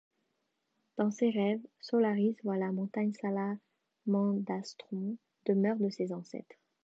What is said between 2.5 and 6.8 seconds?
la montagne Salamandastron, demeure de ses ancêtres.